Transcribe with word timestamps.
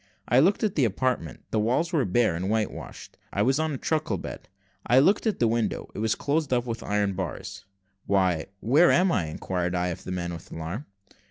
I 0.27 0.39
looked 0.39 0.63
at 0.63 0.73
the 0.73 0.83
apartment: 0.83 1.43
the 1.51 1.59
walls 1.59 1.93
were 1.93 2.05
bare 2.05 2.35
and 2.35 2.49
white 2.49 2.71
washed. 2.71 3.19
I 3.31 3.43
was 3.43 3.59
on 3.59 3.71
a 3.71 3.77
truckle 3.77 4.17
bed. 4.17 4.49
I 4.83 4.97
looked 4.97 5.27
at 5.27 5.37
the 5.37 5.47
window 5.47 5.91
it 5.93 5.99
was 5.99 6.15
closed 6.15 6.51
up 6.51 6.65
with 6.65 6.81
iron 6.81 7.13
bars. 7.13 7.65
"Why, 8.07 8.47
where 8.61 8.89
am 8.89 9.11
I?" 9.11 9.27
inquired 9.27 9.75
I 9.75 9.89
of 9.89 10.03
the 10.03 10.11
man, 10.11 10.33
with 10.33 10.51
alarm. 10.51 10.87